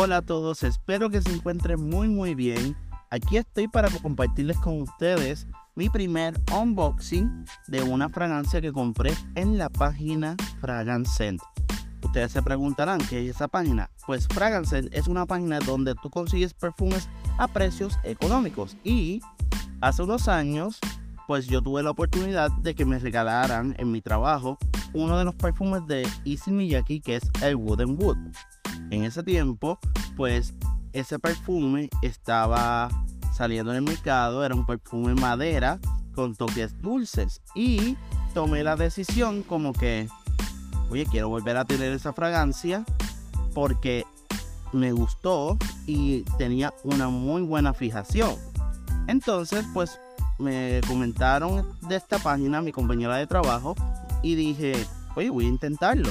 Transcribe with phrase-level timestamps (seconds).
[0.00, 2.76] Hola a todos, espero que se encuentren muy muy bien.
[3.10, 9.58] Aquí estoy para compartirles con ustedes mi primer unboxing de una fragancia que compré en
[9.58, 11.36] la página Fragrance
[12.04, 13.90] Ustedes se preguntarán qué es esa página.
[14.06, 19.20] Pues Fragrance es una página donde tú consigues perfumes a precios económicos y
[19.80, 20.78] hace unos años
[21.26, 24.58] pues yo tuve la oportunidad de que me regalaran en mi trabajo
[24.92, 28.16] uno de los perfumes de Easy Miyake que es el Wooden Wood.
[28.90, 29.78] En ese tiempo
[30.18, 30.52] pues
[30.92, 32.88] ese perfume estaba
[33.32, 35.78] saliendo en el mercado, era un perfume madera
[36.12, 37.96] con toques dulces y
[38.34, 40.08] tomé la decisión como que,
[40.90, 42.84] oye, quiero volver a tener esa fragancia
[43.54, 44.04] porque
[44.72, 48.34] me gustó y tenía una muy buena fijación.
[49.06, 50.00] Entonces, pues
[50.40, 53.76] me comentaron de esta página mi compañera de trabajo
[54.22, 56.10] y dije, oye, voy a intentarlo.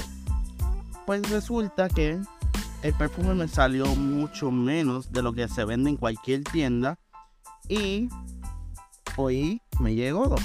[1.06, 2.22] Pues resulta que
[2.82, 6.98] el perfume me salió mucho menos de lo que se vende en cualquier tienda
[7.68, 8.10] y
[9.16, 10.36] hoy me llegó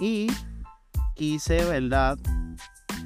[0.00, 0.28] y
[1.14, 2.18] quise, ¿verdad?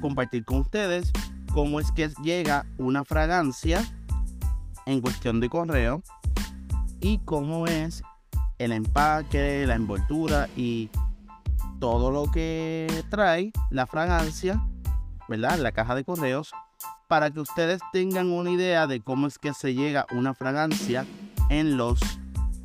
[0.01, 1.11] Compartir con ustedes
[1.53, 3.83] cómo es que llega una fragancia
[4.85, 6.01] en cuestión de correo
[6.99, 8.03] y cómo es
[8.57, 10.89] el empaque, la envoltura y
[11.79, 14.61] todo lo que trae la fragancia,
[15.27, 15.59] ¿verdad?
[15.59, 16.51] La caja de correos
[17.07, 21.05] para que ustedes tengan una idea de cómo es que se llega una fragancia
[21.49, 21.99] en los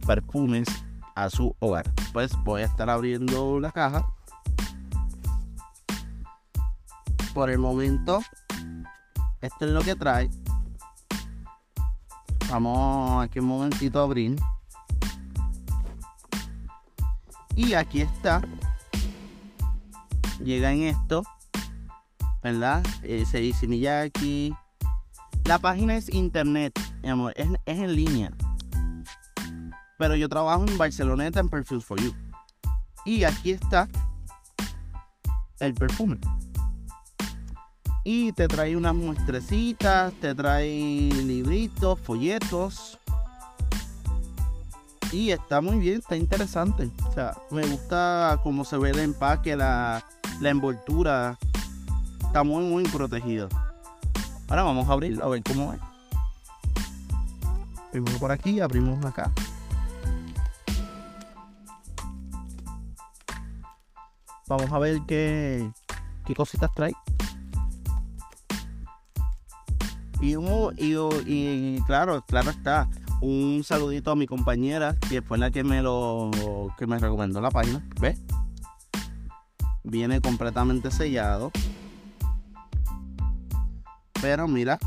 [0.06, 0.69] perfumes
[1.14, 1.91] a su hogar.
[2.12, 4.06] Pues voy a estar abriendo la caja.
[7.34, 8.20] Por el momento,
[9.41, 10.30] esto es lo que trae.
[12.50, 14.36] Vamos aquí un momentito a abrir.
[17.55, 18.41] Y aquí está.
[20.42, 21.23] Llega en esto.
[22.42, 22.84] ¿Verdad?
[23.03, 24.55] Se dice Miyaki.
[25.44, 27.33] La página es internet, amor.
[27.36, 28.33] Es, es en línea.
[29.98, 32.14] Pero yo trabajo en Barceloneta en Perfumes for You.
[33.05, 33.89] Y aquí está
[35.61, 36.18] el perfume.
[38.05, 42.98] Y te trae unas muestrecitas, te trae libritos, folletos.
[45.13, 46.90] Y está muy bien, está interesante.
[47.08, 50.05] O sea, me gusta cómo se ve el empaque, la,
[50.40, 51.39] la envoltura.
[52.28, 53.48] Está muy, muy protegido.
[54.48, 55.80] Ahora vamos a abrirlo a ver cómo es.
[57.90, 59.33] Primero por aquí, abrimos acá.
[64.46, 65.72] Vamos a ver qué,
[66.27, 66.92] qué cositas trae.
[70.20, 72.90] Y, y, claro, claro está.
[73.22, 76.30] Un saludito a mi compañera, que fue la que me lo
[76.77, 77.83] que me recomendó la página.
[77.98, 78.20] ¿Ves?
[79.83, 81.50] Viene completamente sellado.
[84.20, 84.79] Pero mira,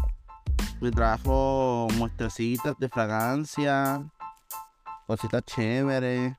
[0.81, 4.03] me trajo muestrecitas de fragancia,
[5.08, 6.36] cositas chéveres.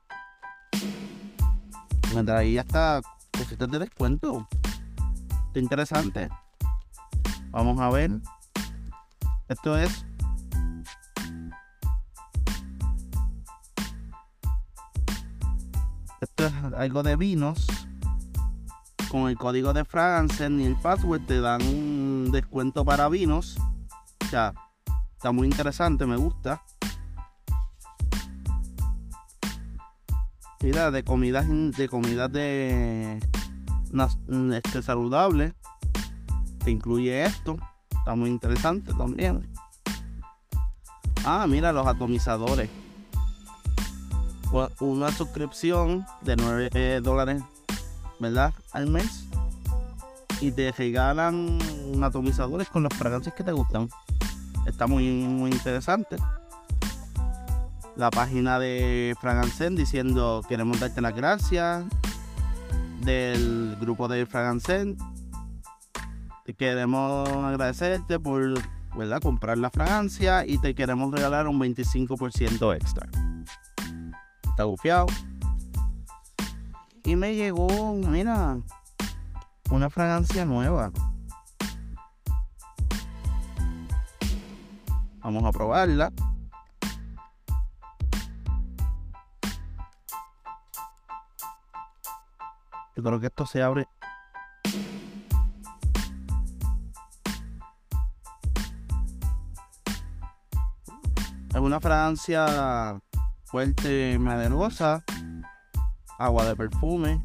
[2.13, 3.01] Me traía hasta
[3.35, 4.47] cositas de descuento.
[5.47, 6.29] Está interesante.
[7.49, 8.11] Vamos a ver.
[9.47, 10.05] Esto es.
[16.21, 17.65] Esto es algo de vinos.
[19.09, 23.57] Con el código de Fragrance ni el password te dan un descuento para vinos.
[24.23, 24.53] O sea,
[25.15, 26.61] está muy interesante, me gusta.
[30.61, 33.19] Mira, de comidas de comidas de
[34.53, 35.53] este, saludable.
[36.63, 37.57] Te incluye esto.
[37.89, 39.47] Está muy interesante también.
[41.25, 42.69] Ah, mira los atomizadores.
[44.79, 47.41] Una suscripción de 9 dólares,
[48.19, 48.53] ¿verdad?
[48.71, 49.25] Al mes.
[50.43, 51.57] Y te regalan
[52.03, 53.87] atomizadores con los fragancias que te gustan.
[54.65, 56.17] Está muy, muy interesante.
[57.95, 61.85] La página de Fragancen diciendo queremos darte las gracias.
[63.05, 64.97] Del grupo de Fragancen
[66.43, 68.55] te queremos agradecerte por
[68.97, 69.21] ¿verdad?
[69.21, 73.07] comprar la fragancia y te queremos regalar un 25% extra.
[74.49, 75.05] Está bufiado.
[77.05, 78.57] Y me llegó, mira,
[79.73, 80.91] una fragancia nueva.
[85.23, 86.11] Vamos a probarla.
[92.95, 93.87] Yo creo que esto se abre
[101.49, 102.99] Es una fragancia
[103.43, 105.03] fuerte, maderosa,
[106.17, 107.23] agua de perfume,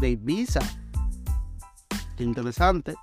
[0.00, 0.83] de Ibiza.
[2.18, 2.94] Interesante.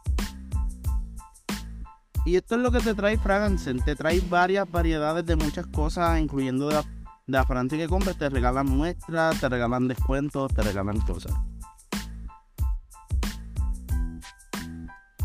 [2.26, 3.74] Y esto es lo que te trae Fragrance.
[3.84, 6.84] Te trae varias variedades de muchas cosas, incluyendo de
[7.28, 8.18] la, de que compres.
[8.18, 11.34] Te regalan muestras, te regalan descuentos, te regalan cosas.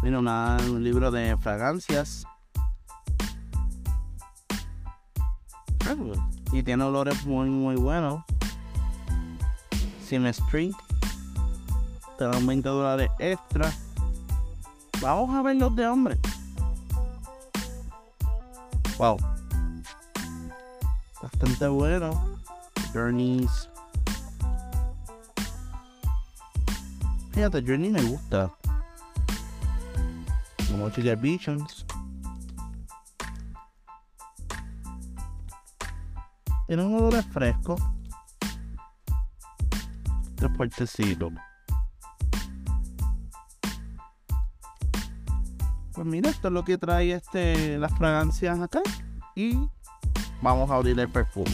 [0.00, 2.24] Tiene un libro de fragancias.
[6.52, 8.22] Y tiene olores muy, muy buenos.
[10.02, 10.72] Sin string.
[12.18, 13.70] Te dan 20 dólares extra.
[15.02, 16.18] Vamos a ver los de hombre.
[18.96, 19.18] Wow.
[21.22, 22.38] Bastante bueno.
[22.94, 23.68] Journeys.
[27.32, 28.50] Fíjate, Journey me gusta.
[30.70, 31.84] Como Chica Visions.
[36.66, 37.76] Tiene un olor fresco.
[40.30, 41.30] Este fuertecito.
[45.96, 48.82] Pues mira, esto es lo que trae este, las fragancias acá.
[49.34, 49.56] Y
[50.42, 51.50] vamos a abrir el perfume.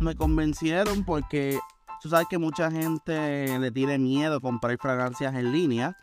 [0.00, 1.58] Me convencieron porque
[2.00, 5.96] tú sabes que mucha gente le tiene miedo comprar fragancias en línea.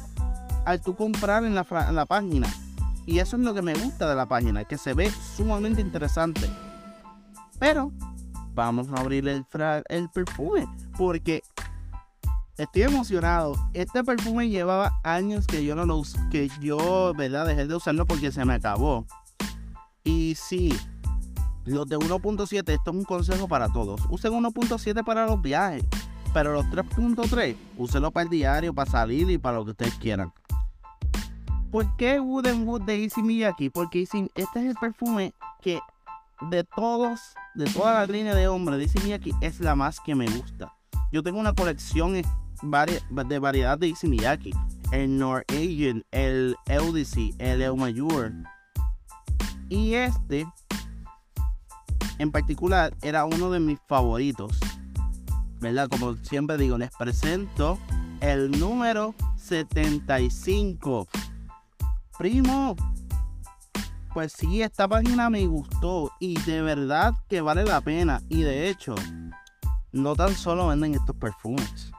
[0.66, 2.48] al tú comprar en la, la página.
[3.06, 6.50] Y eso es lo que me gusta de la página, que se ve sumamente interesante.
[7.60, 7.92] Pero
[8.54, 9.46] vamos a abrir el,
[9.90, 10.68] el perfume,
[10.98, 11.44] porque
[12.62, 13.56] Estoy emocionado.
[13.74, 17.48] Este perfume llevaba años que yo no lo que yo, ¿verdad?
[17.48, 19.08] Dejé de usarlo porque se me acabó.
[20.04, 20.72] Y sí,
[21.66, 24.02] los de 1.7, esto es un consejo para todos.
[24.12, 25.84] Usen 1.7 para los viajes,
[26.36, 30.32] pero los 3.3, úsenlo para el diario, para salir y para lo que ustedes quieran.
[31.72, 33.72] ¿Por qué Wooden Wood de Easy Miyake?
[33.72, 35.80] Porque este es el perfume que
[36.52, 37.22] de todos,
[37.56, 40.76] de toda la línea de hombres de Easy Miyake es la más que me gusta.
[41.12, 42.16] Yo tengo una colección
[42.62, 44.52] de variedad de Easy Miyake.
[44.92, 48.32] El Norwegian, el LDC, el El Mayor.
[49.70, 50.46] Y este,
[52.18, 54.60] en particular, era uno de mis favoritos.
[55.60, 55.88] ¿Verdad?
[55.88, 57.78] Como siempre digo, les presento
[58.20, 61.08] el número 75.
[62.18, 62.76] Primo,
[64.14, 68.22] pues sí, esta página me gustó y de verdad que vale la pena.
[68.30, 68.94] Y de hecho,
[69.92, 71.92] no tan solo venden estos perfumes,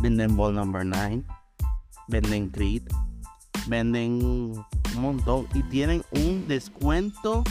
[0.00, 1.22] venden Ball Number 9,
[2.08, 2.82] venden Creed,
[3.66, 4.64] venden un
[5.00, 7.42] montón y tienen un descuento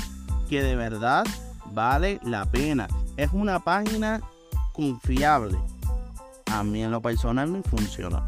[0.49, 1.25] que de verdad
[1.73, 2.87] vale la pena.
[3.17, 4.21] Es una página
[4.73, 5.57] confiable.
[6.51, 8.27] A mí en lo personal me funciona.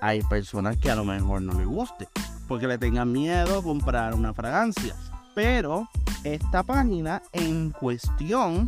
[0.00, 2.08] Hay personas que a lo mejor no les guste
[2.48, 4.94] porque le tengan miedo a comprar una fragancia.
[5.34, 5.88] Pero
[6.24, 8.66] esta página en cuestión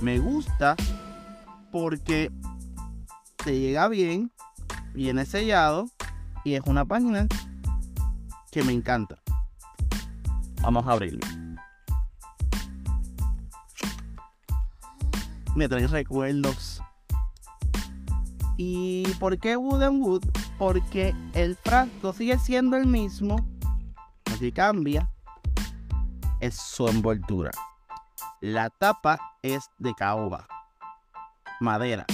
[0.00, 0.76] me gusta
[1.70, 2.30] porque
[3.44, 4.30] te llega bien,
[4.94, 5.86] viene sellado
[6.44, 7.26] y es una página
[8.50, 9.18] que me encanta.
[10.62, 11.20] Vamos a abrirlo.
[15.56, 16.80] Me trae recuerdos.
[18.56, 20.22] ¿Y por qué Wood and Wood?
[20.58, 23.36] Porque el frasco sigue siendo el mismo.
[24.30, 25.10] Lo que cambia
[26.40, 27.50] es su envoltura.
[28.40, 30.46] La tapa es de caoba,
[31.60, 32.06] madera.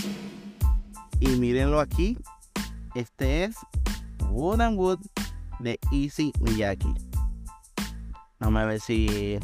[1.20, 2.16] Y mírenlo aquí.
[2.94, 3.56] Este es
[4.30, 5.00] Wood and Wood
[5.58, 6.94] de Easy Miyake.
[8.38, 9.38] Vamos a ver si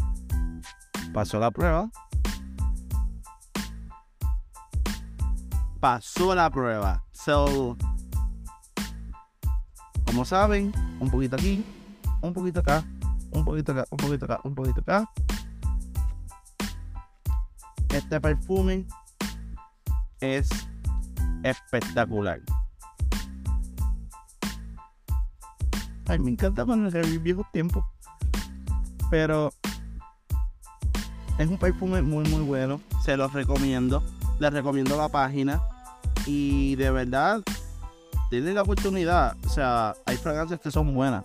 [1.12, 1.90] pasó la prueba.
[5.80, 7.02] Pasó la prueba.
[7.12, 7.76] So,
[10.06, 11.64] como saben, un poquito aquí,
[12.22, 12.84] un poquito acá,
[13.32, 15.10] un poquito acá, un poquito acá, un poquito acá.
[17.88, 18.86] Este perfume
[20.20, 20.48] es
[21.44, 22.40] espectacular.
[26.06, 27.84] Ay, me encanta poner review viejos tiempos.
[29.10, 29.52] Pero
[31.38, 32.80] es un perfume muy, muy bueno.
[33.04, 34.02] Se los recomiendo.
[34.40, 35.62] Les recomiendo la página.
[36.26, 37.42] Y de verdad,
[38.30, 39.36] tienen la oportunidad.
[39.46, 41.22] O sea, hay fragancias que son buenas.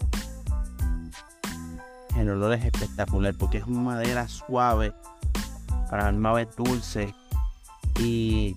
[2.17, 4.93] El olor es espectacular porque es una madera suave.
[5.89, 7.13] Para el es dulce.
[7.99, 8.55] Y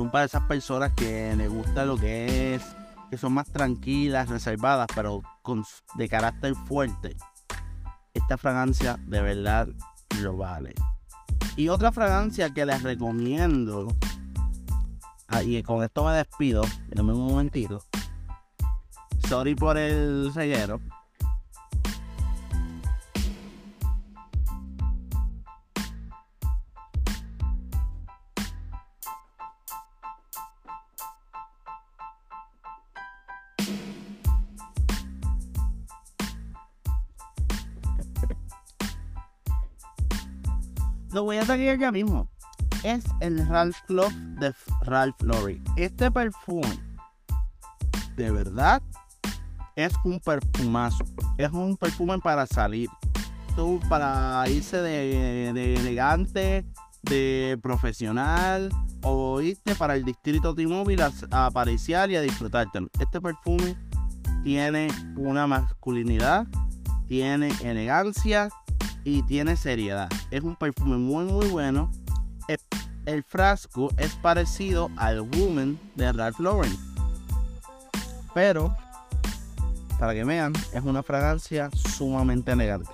[0.00, 2.62] son para esas personas que les gusta lo que es.
[3.10, 5.62] Que son más tranquilas, reservadas, pero con,
[5.94, 7.16] de carácter fuerte.
[8.14, 9.68] Esta fragancia de verdad
[10.22, 10.74] lo vale.
[11.54, 13.88] Y otra fragancia que les recomiendo,
[15.28, 17.84] ah, y con esto me despido, en un momentito.
[19.28, 20.80] Sorry por el reguero.
[41.12, 42.28] Lo voy a salir ya mismo.
[42.84, 45.62] Es el Ralph Club de Ralph Lauren.
[45.76, 46.68] Este perfume,
[48.16, 48.80] de verdad,
[49.74, 51.04] es un perfumazo.
[51.36, 52.88] Es un perfume para salir.
[53.56, 56.64] Tú para irse de, elegante,
[57.02, 58.70] de profesional
[59.02, 61.50] o irte para el distrito de móvil a, a
[62.08, 62.88] y a disfrutártelo.
[63.00, 63.76] Este perfume
[64.44, 66.46] tiene una masculinidad,
[67.08, 68.48] tiene elegancia
[69.04, 70.08] y tiene seriedad.
[70.30, 71.90] Es un perfume muy muy bueno.
[73.06, 76.76] El, frasco es parecido al Woman de Ralph Lauren.
[78.34, 78.76] Pero,
[79.98, 82.90] para que vean, es una fragancia sumamente elegante.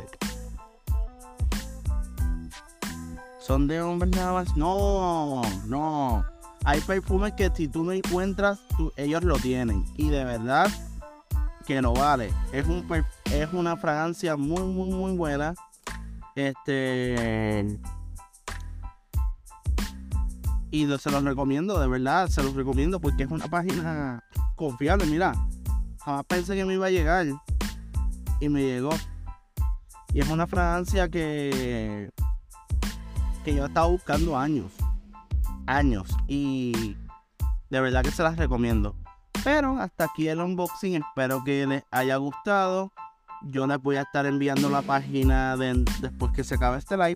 [3.38, 4.56] ¿Son de hombres nada más?
[4.56, 6.24] No, no.
[6.64, 8.58] Hay perfumes que si tú no encuentras,
[8.96, 9.84] ellos lo tienen.
[9.96, 10.68] Y de verdad
[11.66, 12.32] que no vale.
[12.52, 12.86] Es, un,
[13.32, 15.54] es una fragancia muy, muy, muy buena.
[16.36, 17.80] Este.
[20.70, 24.22] Y se los recomiendo, de verdad, se los recomiendo porque es una página
[24.54, 25.06] confiable.
[25.06, 25.32] Mira,
[26.04, 27.26] jamás pensé que me iba a llegar
[28.40, 28.90] y me llegó.
[30.12, 32.10] Y es una fragancia que,
[33.44, 34.72] que yo he estado buscando años.
[35.66, 36.08] Años.
[36.28, 36.96] Y
[37.70, 38.94] de verdad que se las recomiendo.
[39.42, 40.96] Pero hasta aquí el unboxing.
[40.96, 42.92] Espero que les haya gustado
[43.50, 47.14] yo les voy a estar enviando la página después que se acabe este live.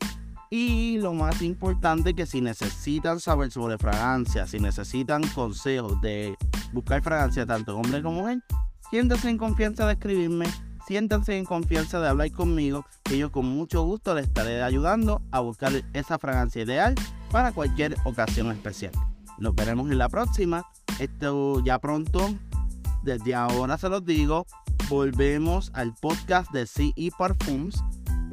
[0.51, 6.37] Y lo más importante que si necesitan saber sobre fragancia, si necesitan consejos de
[6.73, 8.43] buscar fragancia tanto hombre como mujer,
[8.91, 10.47] siéntanse en confianza de escribirme,
[10.89, 15.39] siéntanse en confianza de hablar conmigo, que yo con mucho gusto les estaré ayudando a
[15.39, 16.97] buscar esa fragancia ideal
[17.31, 18.93] para cualquier ocasión especial.
[19.39, 20.65] Nos veremos en la próxima.
[20.99, 22.29] Esto ya pronto,
[23.05, 24.47] desde ahora se los digo,
[24.91, 27.83] volvemos al podcast de CE Parfums.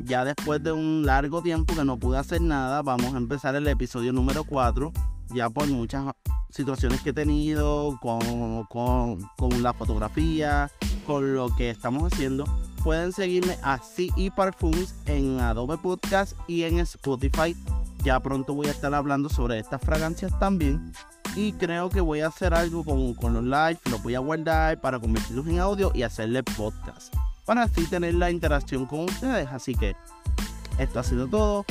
[0.04, 3.68] Ya después de un largo tiempo que no pude hacer nada, vamos a empezar el
[3.68, 4.92] episodio número 4.
[5.36, 6.12] Ya por muchas
[6.50, 10.72] situaciones que he tenido con, con, con la fotografía,
[11.06, 12.46] con lo que estamos haciendo.
[12.84, 17.56] Pueden seguirme a CE Parfums en Adobe Podcast y en Spotify.
[18.04, 20.92] Ya pronto voy a estar hablando sobre estas fragancias también.
[21.38, 24.82] Y creo que voy a hacer algo con, con los live, los voy a guardar
[24.82, 27.14] para convertirlos en audio y hacerle podcast.
[27.46, 29.48] Para así tener la interacción con ustedes.
[29.52, 29.96] Así que
[30.80, 31.64] esto ha sido todo.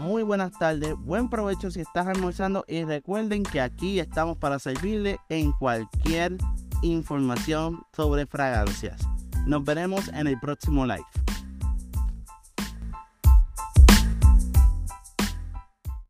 [0.00, 5.20] Muy buenas tardes, buen provecho si estás almorzando y recuerden que aquí estamos para servirle
[5.28, 6.36] en cualquier
[6.82, 9.02] información sobre fragancias.
[9.46, 11.21] Nos veremos en el próximo live.